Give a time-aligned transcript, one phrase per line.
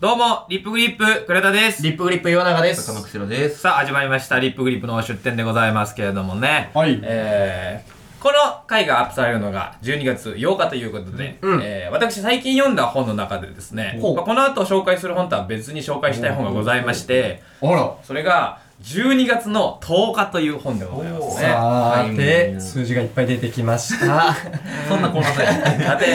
[0.00, 1.82] どうも、リップグリップ、倉田です。
[1.82, 2.84] リップグリップ岩永です。
[2.84, 3.58] 坂野くしろです。
[3.58, 4.40] さあ、始まりました。
[4.40, 6.70] リップグリップの出店でございますけれどもね。
[6.72, 17.94] はいえー、この回がアップされるのが12月8日ということで、うんえー私最近読んだ本の中でですね、ほうまあこの後紹介する本とは別に紹介したい本がございまして、あら。
[18.02, 21.48] それが12月の10日という本でございますね。
[21.48, 24.34] さうて、ん数字がいっぱい出てきました。
[24.88, 26.06] そんなこんなささて、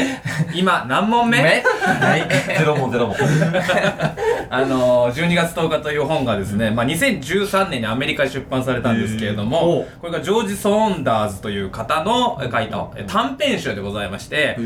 [0.54, 1.41] 今何問目？
[1.43, 1.63] 目。
[1.84, 2.27] はい。
[2.57, 3.16] ゼロ問ゼロ問。
[4.49, 14.62] あのー、12月10日という本がですね、まあ、2013年にアメリカで出版されたんですけれどへもー、これがジョージ・ソーンダーズという方のえ書いたえ短編集でございまして、お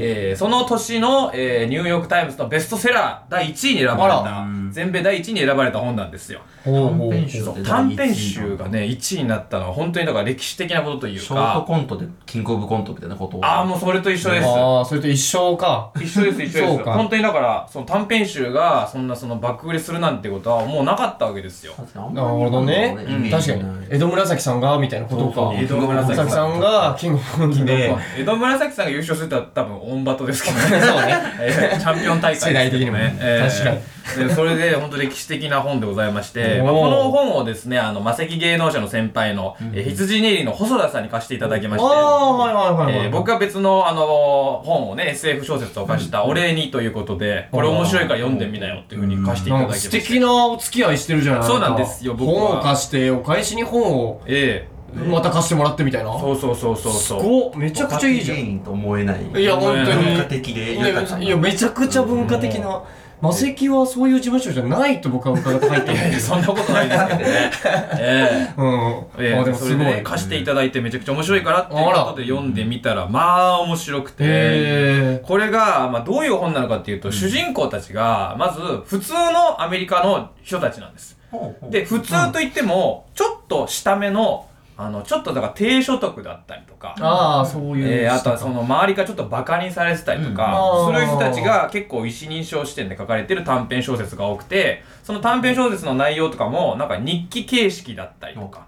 [0.00, 6.40] えーその年の、えーニューヨーク・タイムズのベストセラー第1位に選ばれあたら、全米第1位に選ばれた本なんですよ。
[6.64, 13.44] 短編集短編集がね、1位になったのは本当にだから歴史的なことというショートか、コントでキングオブコントみたいなことを。
[13.44, 14.46] ああ、もうそれと一緒です。
[14.46, 15.90] ああ、それと一緒か。
[15.96, 16.84] 一緒です一緒です。
[16.84, 21.72] 本当にだからその短編集がそんなその爆売れするなんてことはもうなかったわけですよ。
[21.76, 22.96] 確かになるほどね。
[22.96, 23.30] うん。
[23.30, 23.62] 確かに。
[23.90, 25.52] 江戸紫さんが、みたいなことか。
[25.54, 30.80] 江戸紫紫さんが、キングオブコントで、 江戸紫さんが優勝するとは多分オンバトですけどね。
[30.80, 31.16] そうね。
[31.40, 33.16] えーチャンピオン大会ですけど世代的にもね。
[33.18, 33.78] 確かに。
[34.28, 43.06] でそれで本当歴史的な本でございまして、まあ、この本をですねあの魔石芸能者の先輩の、えー羊ネイリの細田さんに貸していただきましてああ、はいはいはいはい。
[43.06, 56.14] えー僕は別の、あの本をね SF 小説を貸した「お礼に」ということでこれ面白いから読んでみなよっていうふうに貸していただきまして素敵なお付き合いしてるじゃないそうなんですよ僕は本を貸して、お返しに本をえまた貸してもらってみたいな。
[56.14, 58.36] えそうそうそうそうすそうごっめちゃくちゃいいじゃん。
[58.36, 59.40] 芸人と思えない。
[59.40, 60.04] いや、本当に。
[60.04, 62.82] 文化的でいや、めちゃくちゃ文化的な。
[63.22, 66.18] 魔石はそういう事務所じゃないと僕は伺って入っ。
[66.18, 67.50] そんなことないですけどね。
[68.00, 68.60] ええ。
[68.60, 69.06] うん。
[69.16, 69.72] ええあ、でもすごい。
[69.74, 74.24] それでねへ貸していただいてめちゃくちゃ面白いからっていうことで読んでみたらまあ面白くて。
[74.24, 75.22] え。
[75.24, 81.16] これが、まあ、どういう本なのかっていうと、主人公たちがまず普通のアメリカの人たちなんです。
[81.70, 87.88] で普通といってもちょっと下目のあのちょっとだから低所得だったりとかああ、そういう。
[87.88, 90.94] えー、あとはその周りがちょっとバカにされてたりとか、うん。
[90.94, 98.66] する人たちが結構一人称視点で書かれてる短編小説が多くてその短編小説の内容とかもなんか日記形式だったりとか、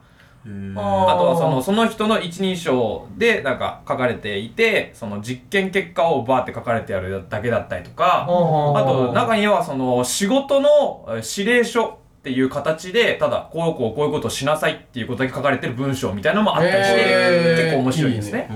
[0.77, 18.49] ああとはそのその人の一人称でなんか書かれていてその実験結果をバーって書かれてやるだけだったりとか、あと中にはその仕事のえー指令書っていう形でただこうこうこういうことをしなさいっていうことだけ書かれてる文章みたいなのもあったりして、結構面白いですね。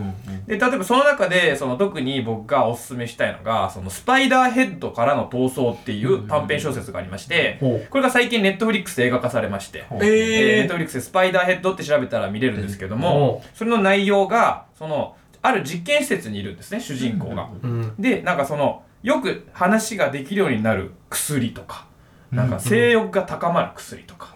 [0.47, 7.59] で、例えばその中で、その特に僕がおすすめしたいのが、そのスパイダーヘッドからの逃走っていう短編小説がありまして、
[7.91, 17.51] これが最近ネットフリックスで映画化されまして、えーネッえトフリックスでスパイダーヘッドって調べたら見れるんですけどおも、それの内容が、その、ある実験施設にいるんですね、主人公が。
[17.63, 17.95] うん。
[17.99, 21.88] で、なんかその、よく話ができるようになる薬とか、
[22.31, 24.35] なんか性欲が高まる薬とか。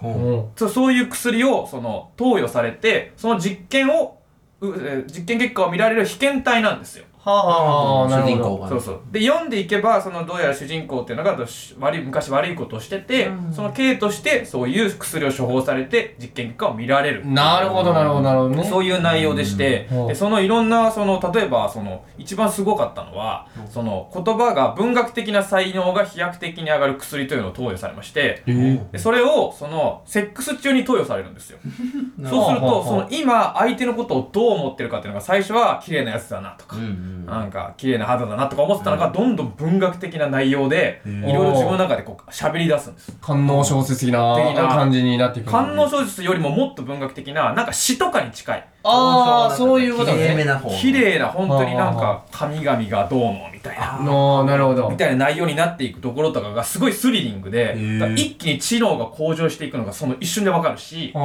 [0.57, 4.19] そうそういう薬をその投与されてその実験を
[4.61, 7.05] 実験結果を見られる被験体なんですよ。
[7.25, 8.35] はあ、なるほど。
[8.35, 9.01] 主人公がそうそう。
[9.11, 17.27] で読んでいけばそのどうやら主人公っていうのがどうし悪い昔悪いことをしてて、その刑としてそういう薬を処方されて実験結果を見られる。
[17.27, 18.65] なるほど、なるほど、なるほどね。
[18.65, 20.07] そういう内容でして、うん。
[20.09, 28.91] でそのいろんなその例えばその一番すごかったのは、その言葉が文学的な才能が飛躍的に上がる薬というのを投与されまして、えー。
[28.91, 31.59] でそれをそのセックス中に投与されるんですよ。
[32.19, 43.13] なそうすると、その今相手のことをどう思ってるかっていうのが最初は綺麗なやつだなとか、うんうんなんか綺麗な肌だなとか思ってたのが、どんどん文学的な内容で、いろいろ自分の中でこう喋り出すんです。
[43.21, 45.51] 観音小説的な的な感じになっていく。
[45.51, 48.69] 観音小説よりももっと文学的な、なんか詩とかに近い。
[48.85, 50.45] ああ、そういうこと綺麗。
[50.45, 50.71] な方。
[50.71, 53.99] 綺麗な、本当になんはあか神々がどうのみたいな。
[54.03, 54.97] のなるほどみ。
[54.97, 57.77] たいな内容になっていくところとかがすごいスリリングで、
[58.17, 61.19] 一気に知能が向上していくのがその一瞬でわかるし、そ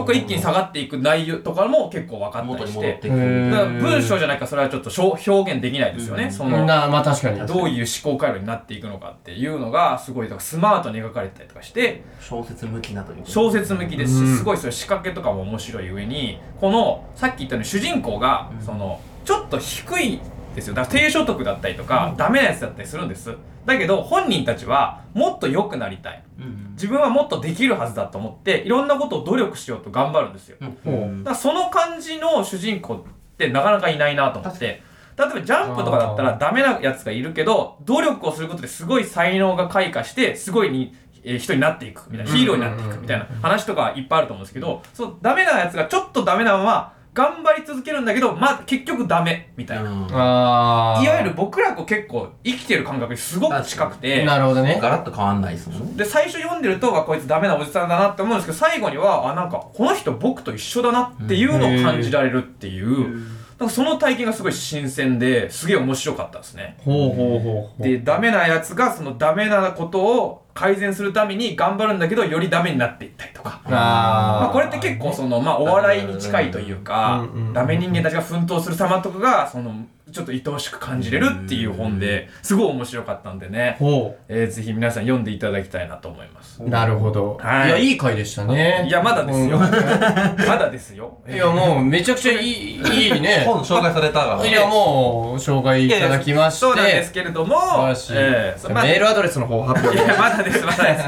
[0.00, 6.24] こから一気に下がっていく内容とかも結構分かったりして文章じゃないからそれはちょっとしょ表現できないですよね。
[6.24, 6.32] うん。
[6.32, 7.46] そのな、まあ確かに。
[7.46, 14.26] どういう思考回路になっていくのかっていうのがすごいだからスマートに描かれてたりとかして小説向きなという小説向きですうん。
[14.26, 18.64] しすごいそういう仕掛けとかも面白い上にこのさっき言ったように主人公がうん。
[18.64, 20.20] そのちょっと低い
[20.54, 20.74] ですよ。
[20.74, 23.34] だから低所得だったりとかダメなやつだったりするんです。
[23.66, 26.22] だけど本人たちはもっと良くなりたい。
[26.38, 26.44] うん。
[26.44, 30.56] うん自分はもっとできるはずだと思っていろんなことを努力しようと頑張るんですよ。
[30.60, 30.92] うん。
[30.94, 33.02] うんだからその感じの主人公っ
[33.36, 34.82] てなかなかいないなと思って
[35.20, 49.90] 例えばジャンプとかだったらダメなやつがいるけど努力をすることですごい才能が開花してすごいに、えー人になっていくみたいなヒーローになっていくみたいな話とかいっぱいあると思うんですけどそうダメなやつがちょっとダメなまま頑張り続けるんだけど、まあ結局ダメ、みたいな。
[49.90, 51.02] うんああ。
[51.02, 54.78] いわゆる僕らと結構生きてる感覚にすごく近くて、なるほどね。
[54.80, 55.94] ガラッと変わんないですもんね。
[55.96, 66.78] で、最初読んでると、あこいつダメなおじさんだなって思うんですけど、最後には、あ、なんか、この人僕と一緒だなっていうのを感じられるっていう、なんかその体験がすごい新鮮で、すげえ面白かったですね。
[66.82, 67.82] ほうほうほうほう。
[67.82, 73.60] で、ダメなやつが、そのダメなことを改善するために頑張るんだけど、よりダメになっていったりとか。
[73.66, 79.74] あまあ、ーこれって結構その、まあ、お笑いに近いというかダメ人間たちが奮闘する様とかが、その、
[80.12, 86.62] ちょっと愛おしく感じれるっていう本で、すごい面白かったんでね、ほえーぜひ皆さん読んでいただきたいなと思います。
[86.62, 86.68] う。
[86.68, 87.38] なるほど。
[87.40, 88.86] はいいや、いい回でしたね。
[88.88, 89.56] いや、まだですよ。
[89.56, 89.62] うん
[90.46, 91.18] まだですよ。
[91.28, 93.44] いや、もう、めちゃくちゃいい、いいね。
[93.46, 94.46] 本紹介されたから。
[94.46, 96.60] いや、もう、紹介いただきまして。
[96.60, 98.12] そうなんですけれども、素晴らしい。
[98.16, 101.04] えーそまあメールアドレスの方発表いや、まだです、まだです。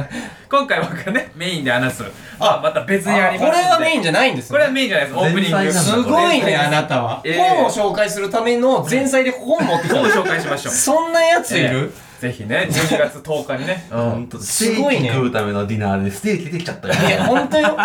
[0.48, 2.04] 今回僕がね、メインで話す。
[2.38, 4.52] あ、また別にありますこれはメインじゃないんですね。
[4.52, 5.18] これはメインじゃないです。
[5.18, 5.72] オープニング。
[5.72, 7.20] すごいね、あなたは。
[7.24, 10.12] えー本を紹介するための前菜で本持ってきた本を。
[10.12, 10.72] 紹介しましょう。
[10.74, 11.92] そんなやついる？
[12.20, 13.86] ぜひね、12月10日にね。
[13.90, 14.10] うん。
[14.10, 16.94] ほんとすごいねステーキ食うためのディナーでステーキ出てきちゃったよ。
[16.94, 17.76] いや、ほんとよ。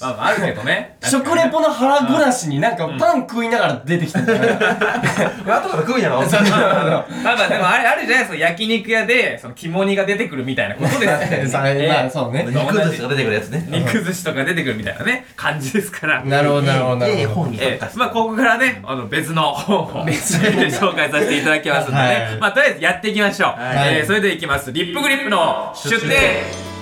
[0.00, 0.96] まあまあ、あるけどね。
[1.04, 4.40] 食レポの腹暮らしになんかパン食いながら出てきたんだよ。
[4.42, 7.04] 後から食うんやろそうそうそうまあ
[7.36, 8.18] まあ、でもあれ、あるじゃない？
[8.20, 8.36] ですか。
[8.36, 11.86] 焼肉屋で、その肝煮が出てくるみたいなことですよさ ね。
[11.88, 12.44] まあ、そうね。
[12.48, 13.66] 肉寿司が出てくるやつね。
[13.70, 16.22] 肉寿司とか出てくるみたいなね、感じですから。
[16.24, 17.50] なるほど、なるほど、なええるほど。
[17.96, 21.98] まあ、ここからね、あの、別の本を紹介させていただきますんでね。
[21.98, 23.60] はいまあ、とりあえずやっていきましょう。
[23.62, 24.72] はいえーそれではいきます。
[24.72, 26.73] リップグリップの出出店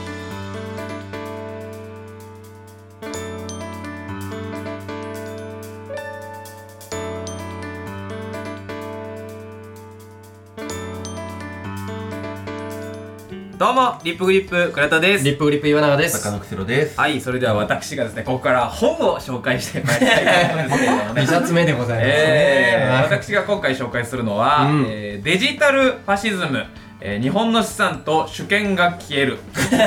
[13.63, 15.25] どうも、リップグリップ、倉田です。
[15.25, 16.19] リップグリップ岩永です。
[16.19, 16.99] 坂野くろです。
[16.99, 21.27] はい、それでは私がですね、ここから本を紹介してまいりたいと思うんですけれどもね2。
[21.31, 22.13] 冊目でございますね。
[22.13, 26.67] えー、はい私が今回紹介するのは、うんえーデジタルファシズム、
[27.01, 29.39] えー日本の資産と主権が消える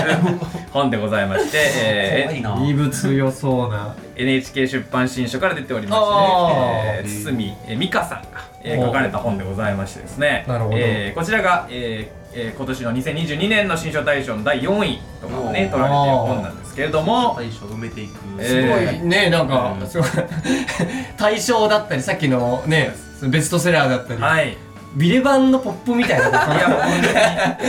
[0.72, 2.70] 本でございまして、えー怖いな。
[2.70, 3.94] 異物強そうな。
[4.16, 10.44] NHK 出版新書から出ておりまして、あねえー、堤えー美香さんが、えーお書かれた本でございましてですね。
[10.48, 10.78] なるほど。
[10.78, 17.36] えーこちらが、えーえー今年の2022年の新書大賞の第4位とかをね取られている本なんですけれども。
[17.36, 18.18] 最初埋めていく。
[18.40, 18.68] えす
[19.02, 19.88] ごいね、なんかう、ん。
[19.88, 20.08] すごい。
[21.18, 22.92] 対象だったり、さっきのね、
[23.22, 24.58] ベストセラーだったり、はい
[24.96, 26.28] ビレバンのポップみたいな。
[26.28, 27.60] いや。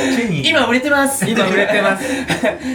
[0.44, 1.28] 今売れてます。
[1.28, 2.04] 今売れてます。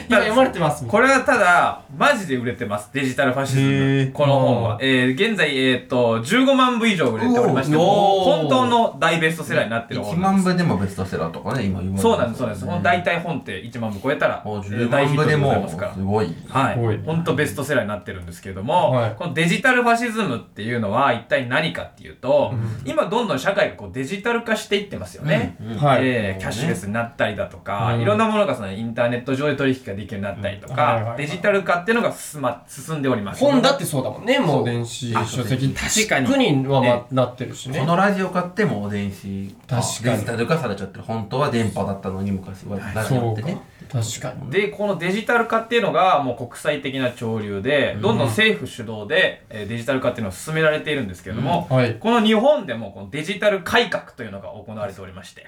[0.07, 2.89] 今読まれてますこれはただマジで売れてます。
[2.93, 4.11] デジタルファシズへムー。
[4.11, 10.45] この本は、えー、現在えーっと15万部以上売れておりまして本当の大ベストセラーになってる1本なんです。
[10.45, 15.93] 万部でもベストセラーとかね、今言われてそうなんですそうなんです、この大体本って1万部超えたら、もうえー10万部でございもますから。
[15.93, 16.35] すごい。
[16.49, 16.99] はい。
[17.05, 19.15] 本当ベストセラーになってるんですけれども、はい。
[19.17, 22.53] このデジタルファシズムっていうのは一体何かっていうと、
[22.85, 25.55] 今どんどん社会がこうデジタル化していってますよね。
[25.61, 33.39] うんはいえーキャッシュレスになったりだとか、うんいろんなものがそのインターネット上で取引ができるようになったりとか、デジタル化っていうのが進,、ま、進んでおります。
[33.43, 35.69] 本だってそうだもんね、もそうう電子あ書籍。
[35.69, 37.85] 確かに確にはねまなってるしねこ。
[37.85, 43.57] のラジオ買っても電子確かにデジタル化されちゃってる本当は電波だったのに昔はラジオってね。。
[43.91, 44.49] 確かに。
[44.51, 51.95] で、このデジタル化っていうのがもう国際的な潮流で、どんどん政府主導で、えーデジタル化っていうのを進められているんですけれども、はい。
[51.95, 55.45] この日本でもこのデジタル改革というのが行われておりまして。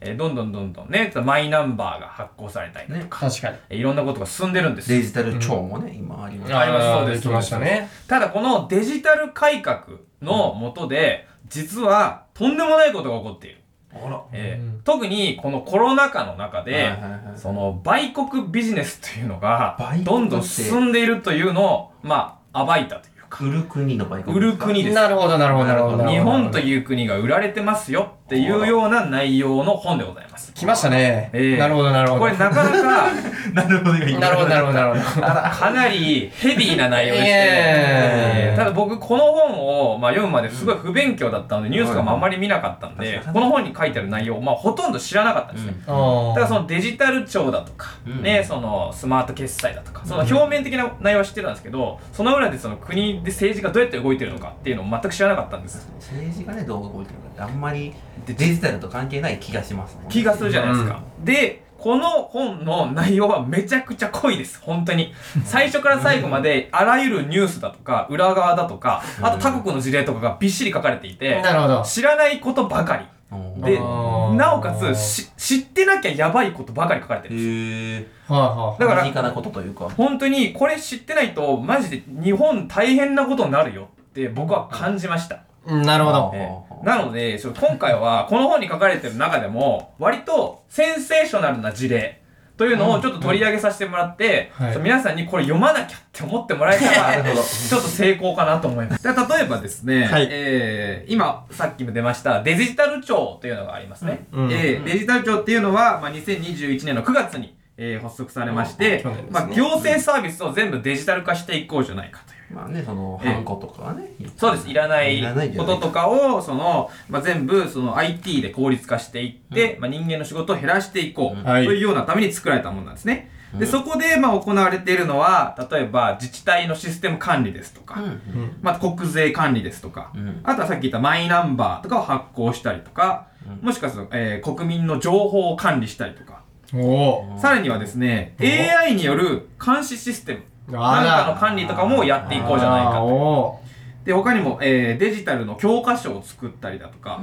[0.00, 3.56] えーどんどんどんどんね、マイナンバーが発行されたりとねか、確かに。
[3.70, 6.54] えーいろんなことが進んでるんですデジタル庁もね、今あります。
[6.54, 7.88] ありますそうですできましたね。
[8.06, 9.82] ただこのデジタル改革
[10.22, 13.60] の下で、実はとんでもないことが起こっている。
[13.94, 14.22] あら。
[14.32, 16.90] えーうん特にこのコロナ禍の中で、
[17.36, 24.94] その売国ビジネスというのがどんどん進んでいるというのを、まあ、暴いたというか、売る国の売国売る国です。
[24.94, 26.08] なるほど、なるほど、なるほど。
[26.08, 26.60] 日本とう。
[26.60, 30.29] いう国が売られてますよっていうような内容の本でございます。
[30.54, 31.30] 来ましたね。
[31.32, 31.56] ええ。
[31.56, 32.20] なるほど、なるほど。
[32.20, 33.08] これなかなか、
[33.54, 35.22] なるほど、今なるほど、なるほど。
[35.22, 45.74] かなりヘビーな内容でして、えええーただ僕この本を、まあ、読むまですごい不勉強だったので、ニュースとかもあんまり見なかったんで、うんこの本に書いてある内容を、まあ、ほとんど知らなかったんですね。
[45.86, 48.22] あーだからそのデジタル庁だとか、うん。
[48.22, 55.88] ね、そのスマート決済だとか、その表面的な内容は知ってたんですけど、その裏でその国で政治がどうやって動いてるのかっていうのを全く知らなかったんです。
[55.98, 57.94] 政治がね、どう動いてるかってあんまり
[58.26, 61.02] デジタルと関係ない気がしますね気がするじゃないですか。
[61.24, 64.60] で、この本の内容はめちゃくちゃ濃いです。
[64.60, 65.14] 本当に。
[65.44, 71.82] 最初から最後まで、あらゆるニュースだとか、裏側だとか、あと他国の事例とかがびっしり書かれていて、なるほど。
[71.82, 73.04] 知らないことばかり。
[73.04, 78.06] うんでなおかつし知ってなきゃやばいことばかり書かれてるんですへえ。
[78.26, 78.80] はいはい。
[78.80, 79.88] だから身近なことというか。
[79.90, 85.42] 本当にこれ知ってないとマジで日本大変なことになるよって僕は感じました。
[85.66, 86.32] うんなるほど。
[86.34, 92.22] ええなので、今回はこの本に書かれてる中でも、割とセンセーショナルな事例
[92.56, 99.02] というのをちょっと取り上げさせてもらって、はいちょっと皆さんにこれ読まなきゃって思ってもらえたら、ちょっと成功かなと思います。
[99.02, 104.26] で例えばですね、はいえー今さっきも出ましたデジタル庁というのがありますね。
[104.32, 112.39] うんえーデジタル庁っていうのは、まあ、2021年の9月に、えー発足されまして、ねまあ、行政サービスを全部デジタル化していこうじゃないかという。
[112.52, 113.32] まあね、その、ええ。
[113.34, 114.10] ハンコとかはね。
[114.36, 114.68] そうです。
[114.68, 115.20] いらない
[115.56, 121.44] こととかを、その、まあ、全部、その IT で効率化していって、まあ、人間の仕事を減らしていこう、うん。
[121.44, 123.30] というようなために作られたものなんですね。
[123.54, 123.70] で、うん。
[123.70, 128.04] そこで、まあ、行われているのは、例えば、自治体のシステム管理ですとか、うん。
[128.04, 128.56] うん。
[128.62, 130.40] また国税管理ですとか、うん。
[130.42, 133.28] あとはさっき言ったマイナンバーとかを発行したりとか、
[133.60, 133.66] うん。
[133.66, 136.40] もしくはその、えー国民の情報を管理したりとか、
[136.74, 140.49] おさらにはですね、お AI による監視システム、お。
[140.78, 143.04] なんかの管理とかもやっていこうじゃないかと。
[143.06, 143.60] お
[144.04, 147.20] で、他にも、えーデジタルの教科書を作ったりだとか、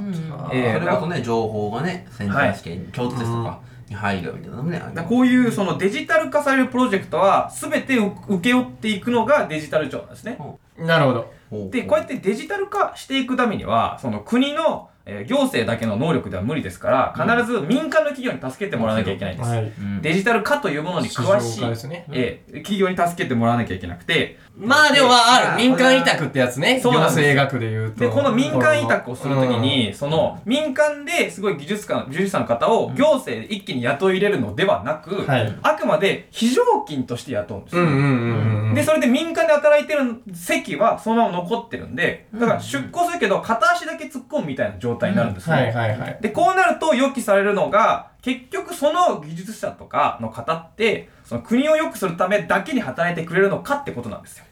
[0.54, 10.38] えーそれこそね、情報がね、センター試験、共通テストとかに入るみたいなのもね、こういうそのデジタル化されるプロジェクトは全てう請け負っていくのがデジタル庁なんですね。
[10.77, 11.34] ーなるほど。
[11.50, 19.49] ほで、こうやってデジタル化していくためには、その国の、えー行政だけの能力では無理ですから、必ず民間の企業に助けてもらわなきゃいけないんです。
[19.49, 19.63] はい。
[19.63, 22.05] うんデジタル化というものに詳しいね。
[22.11, 25.57] えー企業に助けてもらわなきゃいけなくて、まあでもまある。
[25.57, 26.75] 民間委託ってやつね。
[26.75, 27.99] 行そうなんですよ政学で言うと。
[28.01, 37.83] で、この民間委託をするときに、その民間ですごい技術家、技術者の方を行政で一気に雇い入れるのではなく、はいあくまで非常勤として雇うんですよ。
[37.83, 38.73] うんうんうんうん。
[38.73, 45.56] で、それで民間で働いてる席はそのまま残ってるんで、だから出向するけど片足だけ突っ込むみたいな状態になるんですね。
[45.56, 46.18] はいはいはい。
[46.22, 54.46] で、こうなると予期されるのが、結局その技術者とかの方って、その国を良くするためだけに働いてくれるのかってことなんですよ。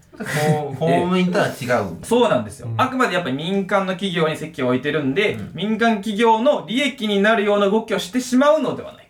[0.79, 2.05] 公務員とは違う。
[2.05, 2.67] そうなんですよ。
[2.67, 9.04] うんあくまでやっぱり民間の企業に席を置いてるんで、うん民間企業の利益になるような動きをしてしまうのではない。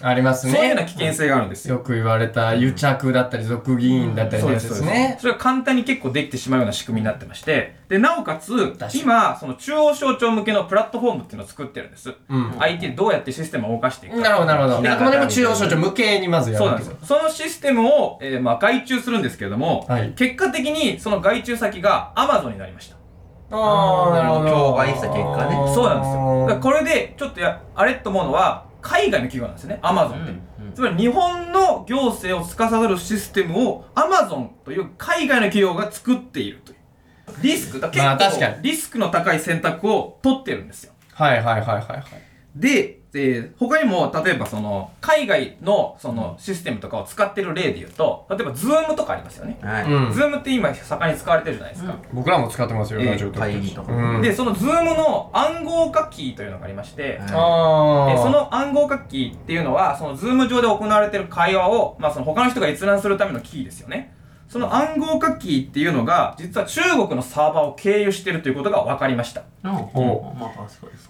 [0.00, 0.52] ありますね。
[0.54, 1.76] そういうような危険性があるんですよ。
[1.76, 5.18] よく言われた癒着だったり、俗議員だったりのやつですね。
[5.20, 12.14] それが簡単に結構できてしまうような仕組みになってまして、で、なおかつ今、その中央省庁向けのプラットフォームっていうのを作ってるんです。
[12.28, 12.54] うん。
[12.58, 14.22] IT でどうやってシステムを動かしていくか。
[14.22, 14.82] なるほどなるほど。
[14.82, 16.96] であくまでも中央省庁向けにまずやるそうなんですよ。
[17.02, 22.96] そのシステムを、えーまあ、外注するんですけれども、はい結果的にその外注先が Amazon になりました。
[23.50, 24.48] ああ、なるほど。
[24.48, 26.60] 競売した結果ねそうなんですよ。
[26.60, 30.48] これで、ちょっとや、あれと思うのは、海外の企業なんですよね、Amazon って。
[30.74, 36.78] つまり日本の行政を司るシステムを Amazon という海外の企業が作っているという。
[37.42, 40.92] リスク、だまあ結確か構リスクの高い選択を取ってるんですよ。
[41.12, 42.04] はいはいはいはいはい。
[42.54, 49.58] で、えー他にも、例えばその、海外のそのシステムとかを使ってる例で言うと、例えば Zoom とかありますよね。
[49.62, 49.84] はい。
[49.84, 50.08] うん。
[50.10, 51.96] Zoom って今盛んに使われてるじゃないですか。
[52.12, 53.46] 僕らも使ってますよ、ええラジオとか。
[53.46, 54.22] 会議とかうん。
[54.22, 58.12] で、その Zoom の暗号化キーというのがありまして、はいああ。
[58.12, 64.12] えそ、の暗号化キーっていうのは、その Zoom 上で行われている会話を、まあその他の人が閲覧するためのキーですよね。
[64.48, 69.42] その暗号化キーっていうのが、実は中国のサーバーを経由しているということが分かりました。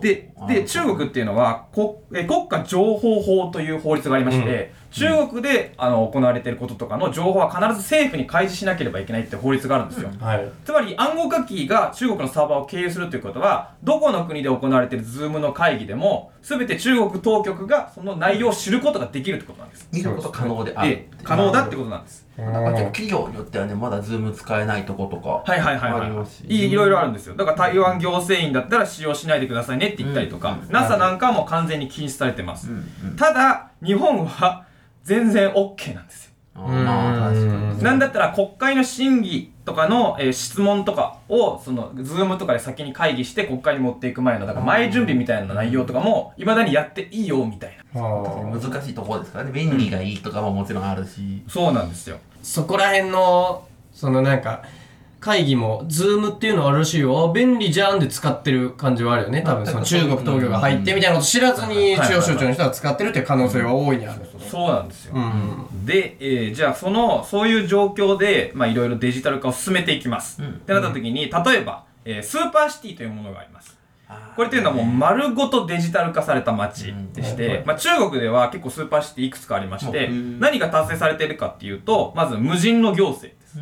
[0.00, 10.11] で、で、中国っていうのは、こえ国家情報法という法律がありまして、中国であの行われていることとかの情報は必ず政府に開示しなければいけないっていう法律があるんですよ。
[10.21, 10.49] はい。
[10.64, 19.88] つまり暗号化キーが中国のサーバーを経由するということは、どこの国で行われている Zoom の会議でも、すべて中国当局がその内容を知ることができるってことなんです。
[19.92, 20.90] 見ること可能である。
[20.90, 22.26] で、可能だってことなんです。
[22.38, 25.42] なんか結構企業によってはね、まだ Zoom 使えないとことか。
[25.45, 26.66] はいはいはいあはいりますしい。
[26.68, 27.35] いいろいろあるんですよ。
[27.35, 32.71] だから台湾行政院だったら使用しないでくださいねって言ったりとか、うん NASA なんかはもう完全に禁止されてます。
[32.71, 33.16] うんうん。
[33.16, 34.64] ただ、日本は
[35.09, 36.33] 全然 OK なんですよ。
[36.55, 37.83] あーまあ確かに。
[37.83, 48.00] なんだったら国会の審議とかの、えー質問とかを、その、 Zoom とかで先に会議して国会に持っていく前の、だから前準備みたいな内容とかも、未だにやっていいよ、みたいな。
[48.00, 48.23] あ
[48.53, 49.53] 難しいところですからね。
[49.53, 51.43] 便利がいいとかももちろんあるし。
[51.49, 52.19] そうなんですよ。
[52.43, 54.62] そこら辺の、そのなんか、
[55.21, 57.29] 会議も、 Zoom っていうのはあるらしいよ。
[57.31, 59.43] あ便利じゃんで使ってる感じはあるよね。
[59.43, 64.21] 多分その中国当局が入ってみたいなこと知らずにうん中央省庁の人が使ってるっていう可能性は大いにある。
[64.49, 65.14] そうなんですよ。
[65.14, 65.87] うん。
[65.87, 70.43] で、えーじゃあその、そういう状況で、まあいろいろデジタル化を進めていきます。
[70.43, 73.78] うんってなった時に、例えば、えースーパーシティというものがあります。
[74.37, 83.59] これっていうのはもう丸ごとデジタル化された街でしうんて、まあ中国では結構スーパーシティいくつかありましてうん、何が達成されているかっていうと、まず無人の行政です。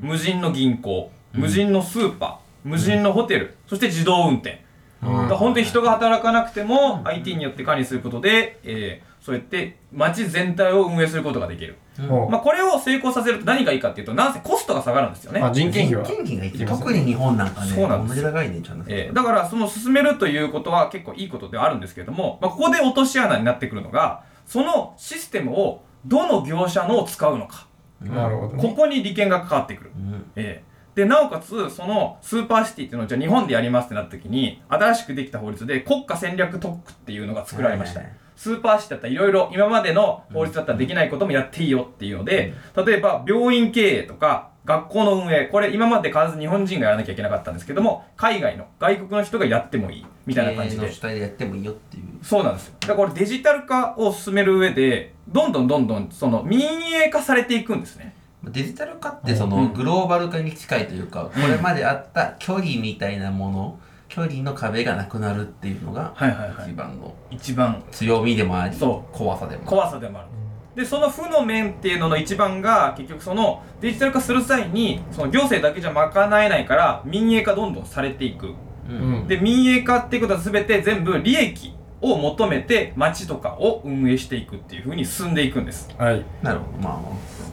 [0.00, 4.62] 無人の銀行、無人のスーパー、無人のホテル、そして自動運転。
[5.00, 11.76] 本当に人が働かなくても IT によって管理することで、えーそうやって街全体を運営することができる。
[12.08, 15.42] ほうまあ、これを成功させると何がいいかっていうと、なんせコストが下がるんですよね。
[15.42, 16.04] あ人件費は。
[16.04, 18.22] 人件費が特に日本なんかねそうなんです。
[18.22, 18.84] 同じ高いねちゃんと。
[18.88, 27.66] えーだからその進めるということは結構いいことではあるんですけれども、まあ、ここで落とし穴になってくるのがそのシステムをどの業者のを使うのか、
[28.00, 30.30] なるほどこねこに利権がかかってくる、うん。
[30.34, 38.00] えーでなおかつそのスーパーシティっていうのをじゃあ日本でやりますってなった時に新しくできた法律で国家戦略特区っていうのが作られました、
[38.36, 42.54] スーパーシティだったらいろいろ今までの法律だったらできないこともやっていいよっていうので、
[42.86, 50.86] 例えば病院経営とか学校の運営、これ今まで必ず日本人がやらなきゃいけなかったんですけども、海外の外国の人がやってもいいみたいな感じで。
[50.86, 52.04] でやってもいいよっていう。
[52.22, 52.74] そうなんですよ。
[52.80, 58.14] だからこれデジタル化を進める上で、どんどんどんどんその民営化されていくんですね。
[58.44, 63.78] デジタル化ってそのグローバル化に近いというか、これまであった距離みたいなもの
[64.08, 66.70] 距離の壁がなくなるっていうのがはいはいはい。
[66.70, 67.82] 一番の一番。
[67.90, 69.70] 強みでもありそ怖さでもある。
[69.70, 70.28] 怖さでもある。
[70.74, 78.48] で、その負の面っていうのの一番が、結局そのデジタル化する際に、その行政だけじゃ賄えないから、民営化どんどんされていく。
[78.48, 78.54] う
[78.88, 79.24] うん。
[79.24, 85.88] んで、民営化っていうことは全て全部利益を求めて街とかを運営していくっていう風に進んでいくんです。
[85.98, 86.24] はい。
[86.42, 86.78] なるほど。
[86.78, 87.00] まあ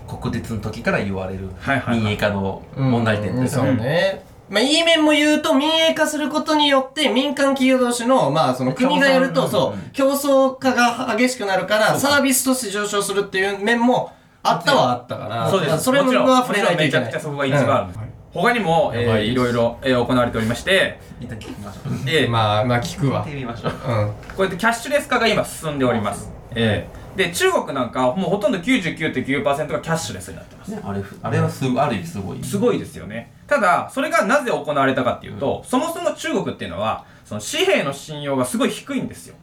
[0.07, 4.23] 国鉄の時から言われるはいはいはい民営化の問題点ですうんそうね。
[4.49, 10.11] まあ、いい面も言うと、民営化することによって、民間企業同士の、まあ、その国がやると、競争そう、競
[10.53, 15.83] 争化が激しくなるから、サービスとして上昇するっていう面もあったはあったから、そうです。
[15.83, 17.05] それも触れないといけない。
[17.07, 17.93] めちゃくちゃそこが一番。
[18.33, 23.31] 他にも、えー、いいろいろ、えー行われておりまして、一旦聞きましょうえーまあ、まあ、聞くわ聞い。
[23.33, 24.07] てみましょううん。
[24.07, 26.31] こうやってキャッシュレス化が今進んでおります。
[26.55, 30.71] えーで、中国なんかはもうほとんど99.9%がキャッシュレスになってます。
[30.71, 33.33] ねあれあれはすごいある意味すごいすごいですよね。
[33.47, 39.36] ただ、それがなぜ行われたかっていうと、そもそも中国っていうのは、その紙幣の信用がすごい低いんですよ。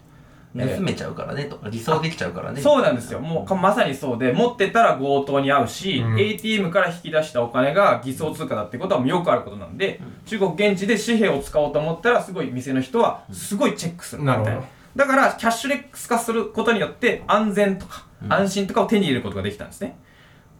[0.57, 3.19] 盗めちゃうからねとか偽装できちゃうからねそうなんですよ。
[3.19, 14.67] もうかまさにそうで、持ってたら強盗に遭うし、うん ATM から引き出したお金が偽装通貨だってことはよくあることなんで、中国現地で紙幣を使おうと思ったら、すごい店の人はすごいチェックするみたいなるほど
[14.97, 19.99] だから、キャッシュレス化することによって、安全とか、安心とかを手に入れることができたんですね。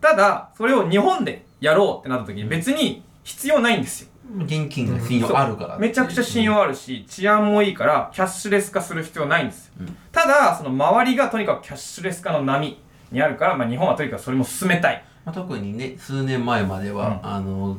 [0.01, 4.09] ただ、それを日本でやろうってなった時に別に必要ないんですよ。
[4.39, 9.75] 現金が信用あるからめちゃくちゃ信用あるし、治安もいいから、キャッシュレス化する必要ないんですよ。
[9.81, 12.81] うんただ、その周りがとにかくキャッシュレス化の波
[13.11, 15.05] にあるから、まあ日本はとにかくそれも進めたい。
[15.25, 17.79] まあ、特にね数年前までは、うんあの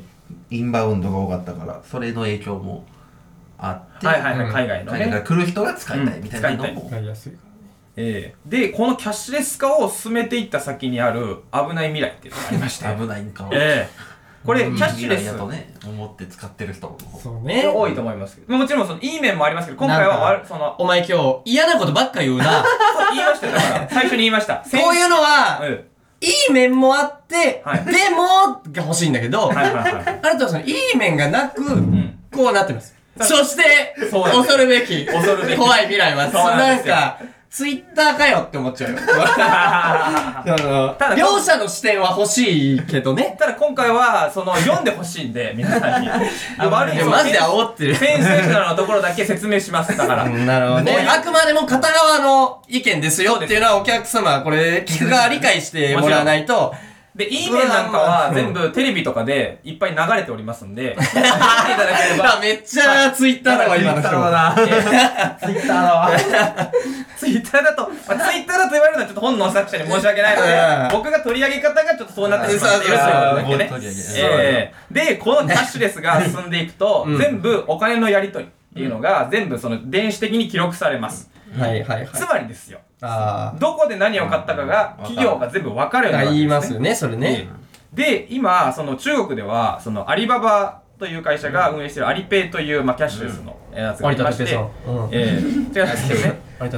[0.50, 2.84] インバウンドが多かったからそれの影響も
[3.70, 5.26] あって、はいはいはい、うん海外の海外からね。
[5.26, 7.38] 来る人が使いたいうんみたいなの使いも、使いやすいか
[7.98, 12.86] ええで、このキャッシュレス化を進めていった先にある危ない未来っていうのがありまして。
[12.86, 15.36] 危ないんかええこれ、キャッシュレス。
[15.36, 17.20] とね思って使ってる人もら。
[17.20, 17.66] そうね。
[17.68, 18.56] 多いと思いますけど。
[18.56, 22.64] もちろんそのいい面もありますけど、今回はその、お前今日嫌なことばっか言うな。
[23.12, 23.90] 言いましたよ、だから。
[23.90, 24.58] 最初に言いました。
[24.72, 25.86] こういうのは、うん。
[26.22, 30.20] いい面もあって、はいでも、が欲しいんだけど、はいはいはい。
[30.22, 32.95] あなたはそのいい面がなく、んこうなってます。
[33.22, 37.20] そして、恐るべき、恐るべき怖い未来は、そうなんか、
[37.56, 38.98] ツイッターかよって思っちゃうよ。
[41.00, 43.38] ただ両者の視点は欲しいけどね。
[43.40, 46.10] ただ今回は、その、読んでほしいんで、皆さんに。
[46.60, 47.96] 悪いマジで煽ってる。
[47.96, 49.96] センセーショナルなところだけ説明します。
[49.96, 50.26] だから。
[50.28, 51.08] なるほどね。
[51.10, 56.76] あくまでも片側の意見ですよっていうのはお客様、これ、聞く側理解してもらわないと、
[57.16, 64.10] で、いい面なんかは全部テレビとかでいっぱい流れておりますんで、見ていただければあ、めっちゃツイッターだわ、今の人。
[64.10, 66.12] ツイッターだわ。
[67.18, 77.18] ツイッターだと、まあ、ツイッターだと言われるのはちょっと本の作者に申し訳ないのでうん、 僕が取り上げ方がちょっとそうなってしまっているということだけねで、このキャッシュレスが進んでいくと、うん。
[77.18, 81.32] 全部お金のやり取りっていうのが全部その電子的に記録されます。
[81.60, 82.08] はいはいはい。
[82.14, 86.22] つまりですよ、あどこで何を買ったかが企業が全部分かるようになあ。
[86.22, 86.56] るわけ言いですね。
[86.56, 87.48] ますよね、それね。
[87.94, 95.10] で、今、その中国では、そのアリババという会社が運営しているアリペイという、まあ、キャッシュレスのやつがありまして、有田哲平さんうん。
[95.14, 96.40] ええ違うんですけどね。
[96.62, 96.78] 有田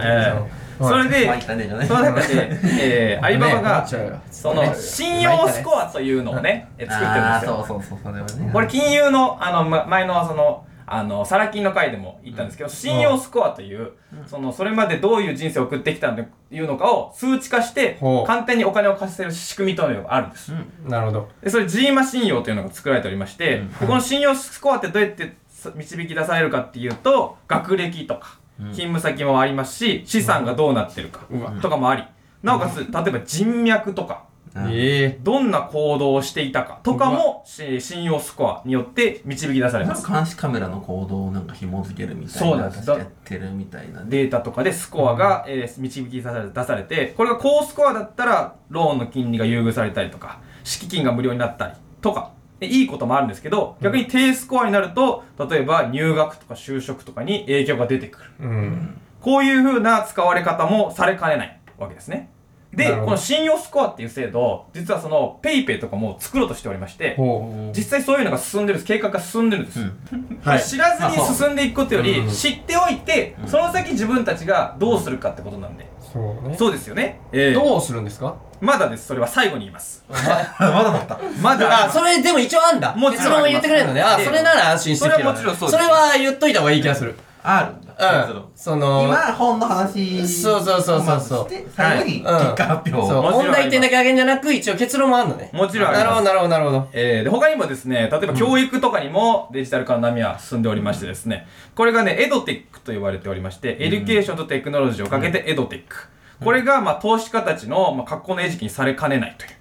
[0.80, 1.88] それで、まあいったねじゃない。
[1.88, 3.88] その中で、えー、 アリババが
[4.30, 7.64] その、信用スコアというのをね、え作ってるんあですよ。
[7.64, 8.50] ーそうそうそうそれはね。
[8.54, 13.92] これ金融の、あの、ま前のその、あの、サラ金の回でも言ったんですけど、信用スコアという、
[14.26, 20.54] その、それまでどういう人生を送ってきたというのかを数値化して簡単にお金を貸せる仕組みというのがあるんです。
[20.86, 21.30] なるほど。
[21.44, 25.36] で、それ、ジーマ信用というのが作られておりまして、うんでこの信用スコアってどうやって
[25.76, 31.28] 導き出されるかっていうと、学歴とか、うん勤務先もありますし、資産がどうなってるか
[31.62, 32.04] とかもあり、
[32.42, 34.27] なおかつ、例えば人脈とか、うん
[34.70, 40.10] ええどんな行動をしていたかとかもし信用スコアによって導き出されます。
[40.10, 42.90] 監視カメラの行動をなんか紐付けるみたいなそうなんです。
[42.90, 44.04] やってるみたいな。
[44.06, 58.32] データとかでスコアが、えー導き出されて、これが高スコアだったら、ローンの金利が優遇されたりとか、敷金が無料になったりとか、でいいこともあるんですけど、逆に低スコアになると、例えば入学とか就職とかに影響が出てくる。
[58.40, 59.02] うん。
[59.22, 62.30] こういう風な使われ方もされかねないわけですね。
[62.78, 69.80] でこの信用スコアっていう制度、実はその PayPay とかも作ろうとしておりまして、ほ実際そういうのが進んでるんです計画が進んでるんです。
[69.82, 69.92] う
[70.48, 75.88] はい知らずに進んでいくことより、うん知っておいて、その先自分たちがどうするかってことなんで。
[76.14, 77.20] そうねそうですよね。
[77.34, 78.36] えーどうするんですか？
[78.62, 79.08] まだです。
[79.08, 80.04] それは最後に言います。
[80.10, 82.94] まだだったまだあそれでも一応あんだ。
[82.96, 84.02] もちろん結論を言ってくれるのね。
[84.02, 87.16] あ、ええそれなら安心してそれはもちろんそうですそれは言っといた方がいい気がする。
[87.44, 88.44] あるうん。
[88.56, 95.50] その、今本の話そうそうそうそうそうをまずして最後に結はい果発表を、そう、問題点だけあげんじゃなく、一応結論もあるのね。
[95.54, 96.90] もちろんありますなるほど、なるほど、なるほど。
[96.94, 105.96] えーで、他にもですね、例えば教育とかにもデジタル化の波は進んでおりましてですね、これがね、 EdTech と呼ばれておりまして、エデュケーションとテクノロジーをかけて EdTech。
[106.44, 109.52] これが、まあ、投資家たちの、まあ、格好の餌食にされかねないという。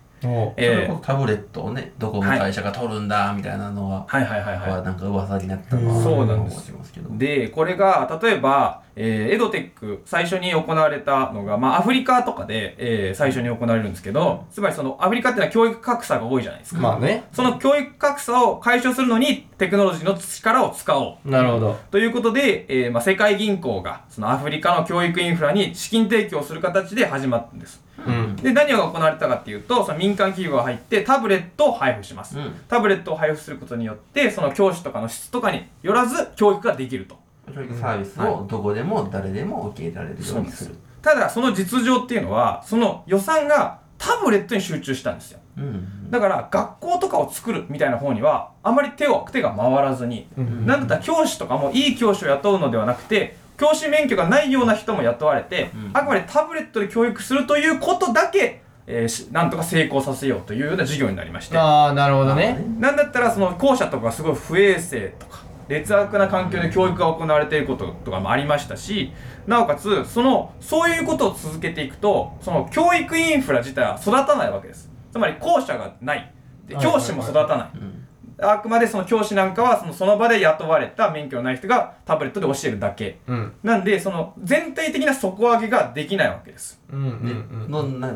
[0.57, 4.71] えータブレットをねどこの会社が取るんだみたいなのは、はいはいはいはい。
[4.71, 6.73] はなんか噂になったのはそうなんです
[7.19, 16.81] で、これが、例えば、えー EdTech、最初に行われたのが、まあ、アフリカとかで、えー最初に行われるんですけど、つまりその、アフリカっていうのは教育格差が多いじゃないですか。
[16.81, 17.25] まあね。
[17.33, 21.31] その教育格差を解消するのに、テクノロジーの力を使おう。
[21.31, 21.79] なるほど。
[21.91, 27.85] ということで、えーまあ、世界銀行が、そのアフリカの教育インフラに資金提供する形で始まったんです。
[28.07, 28.37] うん。
[28.37, 32.39] で、何が行われたかっていうと、その民間企業が入ってタブレットを配布します。
[32.39, 37.26] うんタブレットを配布することによって、その教師とかの質とかによらず教育ができると。
[37.55, 40.69] 教育サービスをどこでも誰でも受け入れられるようにす。
[40.69, 40.75] る。
[41.03, 45.41] ただ、その実情っていうのは、その予算がタブレットに集中したんですよ。
[45.57, 46.11] うん。
[46.11, 50.67] だから、学校とかを作るみたいな方には、あまり手を、手が回らずに、うん。
[50.67, 55.91] なんだったら教師とかもいい教師を雇うのではなくて、教師免許がないような人も雇われて、うん。
[55.95, 62.65] あくまでタブレットで教育するということだけ、えーしなんとか成功させようというような授業になりまして、ああ、なるほどね。
[62.79, 65.36] なんだったらその校舎とかがすごい不衛生とか、
[65.69, 69.13] 劣悪な環境で教育が行われていることとかもありましたし、
[69.47, 74.91] なおかつ、その、そういうことを続けていくと、その教育インフラ自体は育たないわけです。
[75.13, 76.33] つまり校舎がない。
[76.67, 77.79] で教師も育たない。
[77.79, 78.03] うん
[78.39, 83.19] あくまでその教師なんかはそのその場で雇われた免許のない人がタブレットで教えるだけ。
[83.27, 83.55] うん。
[83.63, 86.79] なんで、その全体的な底上げができないわけです。
[86.93, 86.99] うん。
[86.99, 87.65] うん。
[87.65, 87.71] うん。
[87.71, 88.13] のな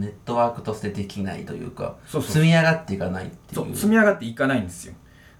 [0.00, 4.94] ネットワークとしてできないというかそうそう積み上がっていかないってそういう積み上がっていかないんですよ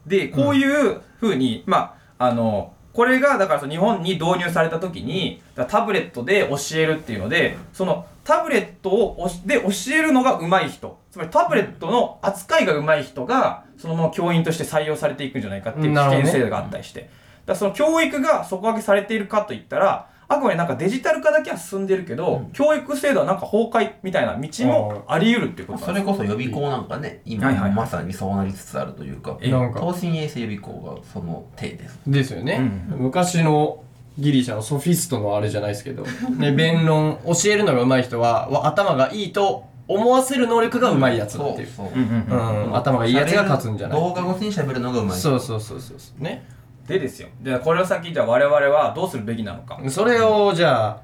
[0.06, 10.98] でこういうふうに、まああのこれがだからその日本に導入された時にタブレットで教えるっていうのでそのタブレットをで教えるのが上手い人。
[11.10, 17.10] つまりタブレットの扱いが上手い人がそのまま教員として採用されていくんじゃないかっていう危険性があったりして、
[17.46, 27.72] だその教育が底上げされているかといったらあくまでなんかデジタル化だけは進んでるけど、教育制度はなんか崩壊みたいな道もあり得るっていうことそれこそ予備校なんかね今はいはいはい。
[27.72, 31.98] まさにそうなりつつあるというかえなんか、東進衛星予備校がその体です。
[32.06, 32.58] ですよね。
[32.92, 33.82] うん昔の
[34.20, 36.04] ギリシャのソフィストのあれじゃないですけど、
[36.36, 41.68] ね、 弁論、教えるのが上手い人は、わ頭がいいと思わせる能力が上手いやつだっていう。
[41.68, 42.42] そうそううんうんう。
[42.42, 44.00] んうん、頭がいいやつが勝つんじゃない。
[44.00, 45.18] 動画越しに喋るのがうまい。
[45.18, 46.22] そうそうそうそうそう。
[46.22, 46.44] ね。
[46.90, 47.28] でですよ。
[47.40, 49.78] で、これを先、じゃあ我々はどうするべきなのか。
[49.88, 51.00] それを、じゃあ、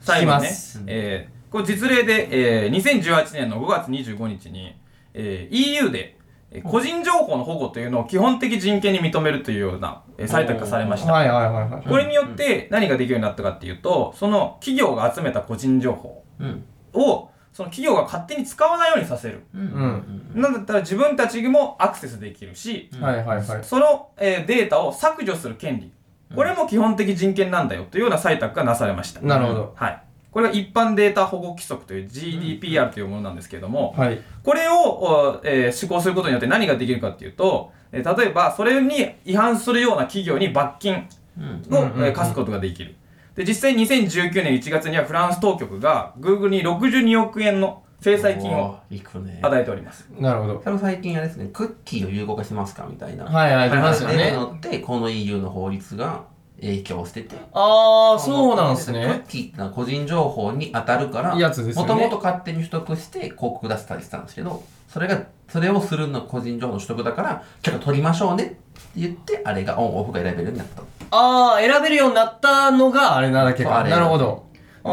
[0.00, 4.74] 聞きます、えー、これ実例で、えー、2018年の5月25日に、
[5.14, 6.16] えー、EU で、
[6.50, 11.12] えー個人情報の保護というのを基本的人権に認めるというような、えー採択がされました。
[11.12, 11.82] はいはいはいはい。
[11.86, 19.42] これによって何ができるようになったかっていうと、その企業が集めた個人情報うんを、その企業が勝手に使わないようにさせる。
[19.54, 23.46] うんうんなんだったら自分たちもアクセスできるし、うんはいはいはい。
[23.62, 25.92] その、えーデータを削除する権利。
[26.34, 29.20] これも基本的人権なんだよというような採択がなされました。
[29.22, 29.72] なるほど。
[29.74, 30.02] はい。
[30.30, 34.20] これが一般データ保護規則という GDPR というものなんですけれども、はい。
[34.42, 42.94] これを、おえー施行することによって何ができるかっていうと、えー例えばそれに違反するような企業に罰金うんを、課すことができる。
[43.34, 50.08] で、実際2019年1月にはフランス当局が Google に62億円の制裁金をいくね与えております。
[50.18, 50.60] なるほど。
[50.60, 54.32] それも最近あれですねクッキーを有効化しますかみたいなはいはい、出ますよでね。
[54.32, 56.22] のってこの EU の法律が
[56.60, 59.24] 影響しててああ、そうなんですクッね。
[59.28, 68.56] キーってのは個人情報に当たるからやつですよねもともと勝手に取得して広告出したりしたんですけどそれがそれをするの個人情報の取得だからちょっと取りましょうねって
[68.96, 73.82] 言ってあれがオンオフが選べるようになったああ、選べるようになったのがあれなだけか。
[73.84, 74.44] なるほど。
[74.84, 74.92] ああ。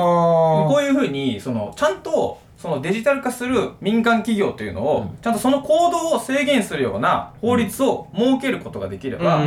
[0.70, 9.46] こういうふうに、その、ちゃんと、そそのデジタル化する民間企業というのを、ちゃんとその行動を制限するような法律を設けることができれば、う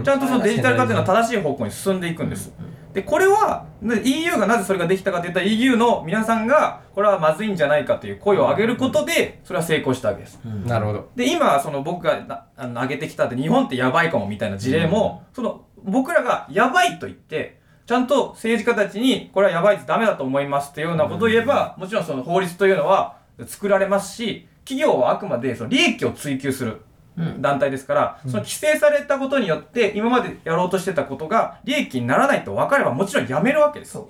[0.00, 0.02] ん。
[0.04, 2.52] ちゃんとそのデジタル化というのは正しい方向に進んでいくんです。
[2.92, 10.40] で、これは、で EU がなぜそれができたかといったら EU の皆さんが、これはまずいんじゃないかという声を上げることで、それは成功したわけです。
[10.64, 11.08] なるほど。
[11.14, 17.55] で、今、その僕がなあの挙げてきたって日本ってやばいかもみたいな事例も、その僕らがやばいと言って、
[17.86, 26.82] ちゃんと政治家たちにこれはやばいですダメだと思いますっていうようなことを言えば、もちろんその法律というのは作られますし、企業はあくまでその利益を追求する
[27.16, 27.40] うん。
[27.40, 33.94] 団体ですから、その規制されたことによって今までやろうとしてたことが利益にならないと分かればもちろんやめるわけです。
[33.94, 34.08] よ。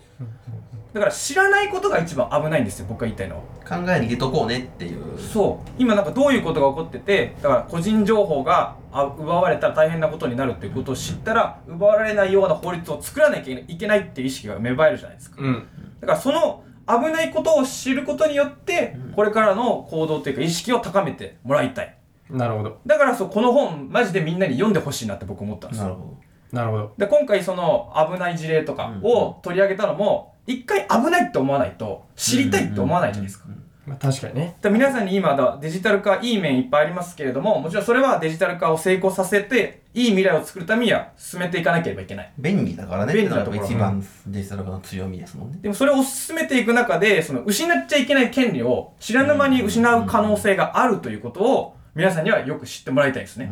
[0.97, 3.43] だから知らないことが一番危ないんですよ、僕が言いたいのは。
[3.69, 15.67] 考えに入れとこうねっていうそう今なんかどういうことが起こっててだから個人情報があ奪われたら大変なことになるっていうことを知ったら奪われないような法律を作らなきゃいけないっていう意識が芽生えるじゃないですかうん。
[16.01, 21.95] だからその危ないことを知ることによってこれからの行動というか意識を高めてもらいたい
[22.31, 22.79] なるほど。
[22.87, 26.17] だからそうこの本マジでみんなに読んでほしいなって僕思ったんですよなるほ
[26.53, 26.93] なるほど。
[26.97, 33.47] で今回その危ない事例とかを取り上げたのも一回危ないって思わないと知りたいって思わないじゃないですか。
[33.87, 34.57] まあ確かにね。
[34.61, 42.33] で皆さんに今だデジタル化いい面いっぱいありますけれどももちろんそれはデジタル化を成功させていい未来を作るためには進めていかなければいけない。
[42.37, 43.15] ど便利だからね。
[43.15, 45.59] 便利なところ一番デジタル化の強みですもんね。
[45.63, 53.51] でもそれを進めていく中でその失っちゃいけない権利を知らぬ間に失う可能性があるということを皆さんにはよく知ってもらいたいですね、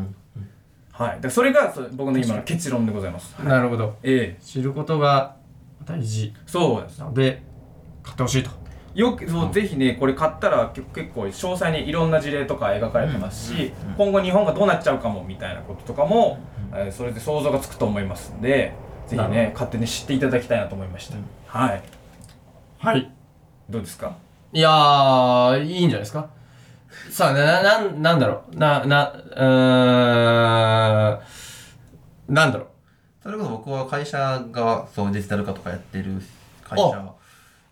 [0.91, 1.21] はい。
[1.21, 3.35] でそれが僕の今の結論でございます。
[3.43, 3.97] なるほど。
[4.03, 4.45] ええ。
[4.45, 5.37] 知ることが
[5.87, 7.43] 大事そうですなので、
[8.03, 8.51] 買ってほしいと。
[8.95, 16.39] よくそう、ぜひねこれ買ったら結結構詳細にいろんな事例とか描かれてますし、今後日本がどうなっちゃうかもみたいなこととかも、
[16.73, 18.73] えーそれで想像がつくと思いますんで
[19.07, 21.17] ぜひね勝手に知っていただきたいなと思いました、
[21.47, 21.83] はい
[22.79, 23.11] はい。
[23.69, 24.17] どうですか？
[24.53, 26.29] いやー、いいんじゃないですか？
[27.11, 28.57] さあ、な、な、なんだろう？
[28.57, 32.69] な、な、うーん、なんだろう？
[33.25, 36.21] それこそ僕は会社がそうデジタル化とかやってる
[36.63, 37.03] 会社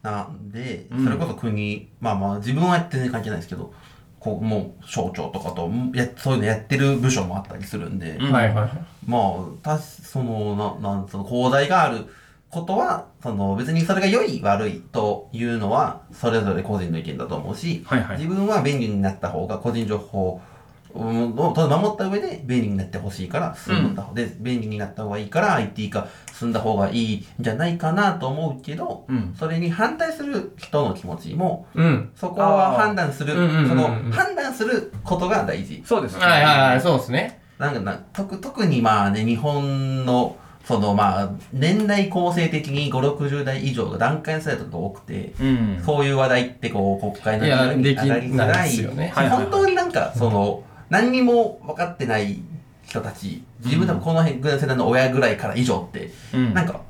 [0.00, 3.74] なんで、それこそ国、まあまあ自分はやって全然関係ないですけど、
[4.18, 8.32] こうもう省庁とかとやそういうのやってる部署もあったりするんで、うん。
[8.32, 8.70] はいはいはい。
[9.04, 12.06] まあ、たし、その、な、なん、その、講題がある
[12.48, 18.16] ことは、その、別にそれが良い悪いというのは、それぞれ個人の意見だと思うし、はいはい。
[18.16, 20.51] 自分は便利になった方が、個人情報うん
[20.94, 23.94] をただ守った上で便利になってほしいから進ん。
[23.94, 29.34] だ方、で、便利になった方がいいから IT 化進んだ方がいいんじゃないかなと思うけど、うん。
[29.38, 32.10] それに反対する人の気持ちも、うん。
[32.16, 33.68] そこは判断する、うんうんうんうん。
[33.68, 35.82] その、判断することが大事。
[35.84, 36.24] そうですね。
[36.24, 37.42] はいはいはい、そうですね。
[37.58, 45.82] なんかな特特にまあね日本のそのまあ年代構成的に560代以上が段階されたことが多くて、うん。
[45.84, 49.12] そういう話題ってこう国会のいや議論に上がりづらないいですよね。
[49.14, 49.44] はいはいはい。
[49.44, 52.42] 本当になんかその何にも分かってない
[52.84, 56.52] 人たち自分多分この辺ぐらいの世代の親ぐらいから以上って、うん。
[56.52, 56.82] なんか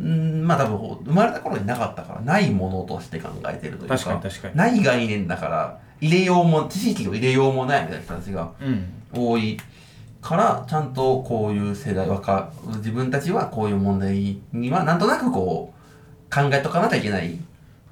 [0.00, 4.56] うんまあ多分生まれた頃になかったからないものとして考えてるというか確かに確かに。
[4.56, 8.92] ない概念だから入れようも知識を入れようもないみたいな人たちがうん。
[9.14, 9.56] 多い
[10.20, 17.38] からちゃんとこういう世代わか自分たちはこういう問題にはなんとなくこう考えとかなきゃいけない。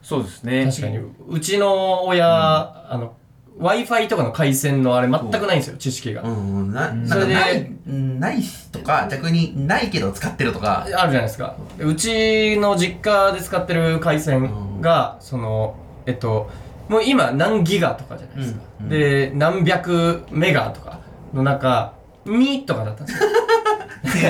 [0.02, 0.66] そうですね。
[0.66, 0.98] 確かに。
[1.28, 3.14] うちの親、あの、
[3.58, 6.22] Wi-Fi とかの回線のあれ全くないんですよ、知識が。
[6.22, 11.56] うんななんそれでかないうんないしとか逆にないけど使ってるとかあるじゃないですか。
[11.78, 16.50] うちの実家で使ってる回線が、その、えっと、
[16.88, 18.60] もう今何ギガとかじゃないですか。
[18.80, 21.00] うんうんで、何百メガとか
[21.32, 21.94] の中、
[22.26, 23.28] 2とかだったんですよ。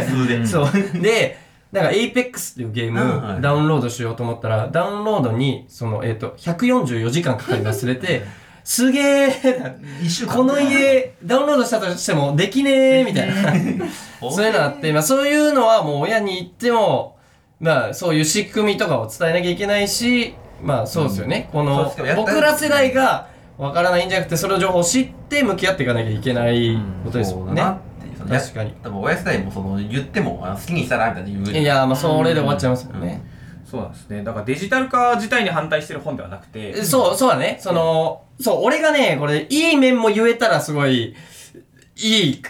[0.03, 1.01] 数で そう。
[1.01, 1.39] で、
[1.73, 8.25] なんか Apex っていうゲームうんはいダウンロードしようと思ったら、ダウンロードに、その、えっ、と、144時間かかり忘れて、
[8.65, 9.31] すげえ、
[10.27, 13.53] この家、ダウンロードしたとしてもできねえ、みたいな。
[14.21, 17.19] そういうのあって、まあそういうのはもう親に言っても、
[17.61, 21.51] まあそういう仕組みとかを伝えなきゃいけないし、まあそうですよね。
[21.53, 27.49] うのですよやった僕ら世代がわからないんじゃなくて、その情報を知って向き合っていかなきゃいけないことですもんね。
[27.49, 33.23] そうだなっていうその確かにや多分親世代もその言っても好きにしたらみたいな言ういや、まあそれで終わっちゃいますよね。
[33.75, 37.59] そうなんですねだからデジタル化自体に反対してる本ではなくてそう、そうだね。
[37.61, 41.15] その、そう、俺がね、これ、いい面も言えたらすごい、
[41.97, 42.43] いい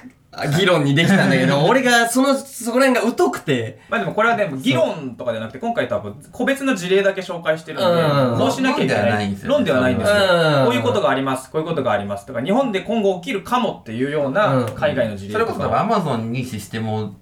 [0.59, 9.37] 議論にできたんだけど、 俺が、その、そこら辺が疎くて、まあでもこれはね、議論とかじゃなくて、今回多分個別の事例だけ紹介してるんで、うんこうしなきゃいけない。
[9.45, 10.17] 論ではないんですよ。
[10.17, 15.53] うんこういうことがあります、こういうことがありますとか、日本で今後起きるかもっていうよううなん海外の事例とか。
[15.53, 17.13] それこそアマゾンにシステムを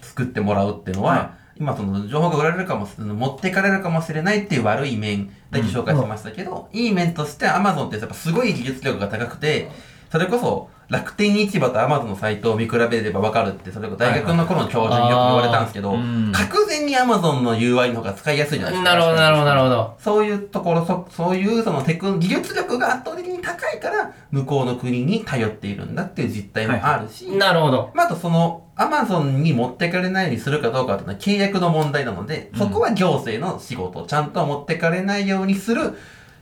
[0.00, 9.70] 作ってもらうっていうのは、は今その情報が売られるかもしれない、持ってかれるかもしれないっていう悪い面だけ紹介しましたけど、いい面として Amazon ってやっぱすごい技術力が高くて、
[10.10, 18.90] それこそ楽天市場と Amazon のサイトを見比べれば分かるって、それこそ大学の頃の教授によく言われたんですけど、はいはいうん確然に Amazon の UI の方が使いやすいじゃないですか。
[18.90, 19.96] なるほど、なるほど、なるほど。
[19.98, 27.90] そういうところ、そそういうそのテク技術力が圧倒的に高いから、向こうの国に頼っているんだっていう実態もあるし、なるほど。
[27.94, 35.94] まあ、あとその、アマゾンに持ってかれないようにするかどうかいうのは契約の問題なので、そこは行政の仕事、ちゃんと持ってかれないようにする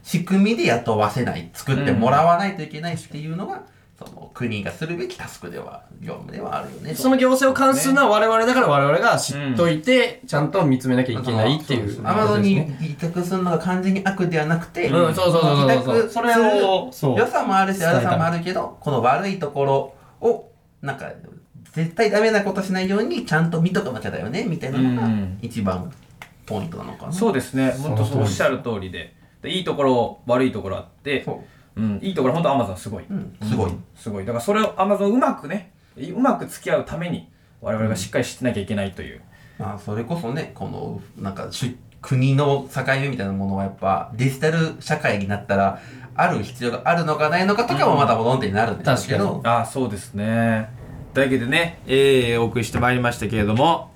[0.03, 3.61] 仕組みで雇わせない、作ってもらわないといけないっていうのが、
[3.97, 6.95] その国がするべきタスクでは、業務ではあるよね。
[6.95, 12.01] その行政を関するのは我々だから我々が知っといて、ちゃんと見つめなきゃいけないっていう。
[12.03, 15.97] アマゾンに委託するのが完全に悪ではなくて、うんそうそうそうそう。
[15.99, 19.93] 委託それを良さもあるし悪さもあるけど、この悪いところ
[20.27, 20.49] を、
[20.81, 21.11] なんか、
[21.73, 25.39] 絶対ダメなことしないようにちゃんと見とかなきゃだよね、みたいなのがうん。
[25.41, 25.91] 一番
[26.45, 27.11] ポイントなのかな。
[27.11, 27.71] そうですね。
[27.71, 29.15] 本当その通りおっしゃる通りで。
[29.41, 31.43] でいいところ悪いところあってそ
[31.75, 31.81] う。
[31.81, 33.71] うん、いいところ本当アマゾンすごい、うん、すごい。
[33.95, 34.25] すごい。
[34.25, 37.27] だからそれをアマゾンうまくねうまく付き合うために
[37.61, 39.21] 我々がしっかり知ってなきゃいけないという、
[39.57, 45.79] まあ、それこそね、この、なんか、し国の境目みたいなものはやっぱ、デジタル社会になったら、
[46.15, 50.69] ある必要があるのかないのかとかもまた論点になるんですけど、ああそうですね
[51.13, 53.91] というわけでね、えー、お送りしてまいりましたけれども、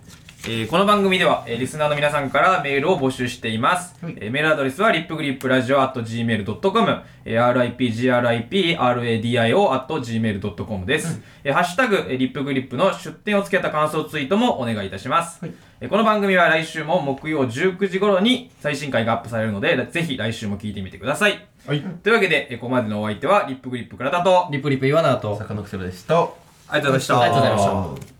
[0.47, 3.95] えーこの番組では、えーリスナーの皆さんからメールを募集しています。
[4.03, 11.19] はいえーメールアドレスは、リップグリップラジオ at gmail.com、えー ripgripradio at gmail.com です。
[11.43, 15.43] えーハッシュタグ、えーリップグリップの出典をつけた感想ツイートもお願いいたします。
[15.43, 21.47] はいえーこの番組は来週も木曜19時頃に最新回がアップされるので、ぜひ来週も聞いてみてください。
[21.65, 21.82] はい。
[21.82, 25.36] というわけで、えーここまでのお相手は、リップグリップ倉田と、リプリプ言わなと。
[25.36, 26.46] 坂のくせろでした。
[26.69, 27.19] ありがとうございました。
[27.21, 28.16] ありがとうございました。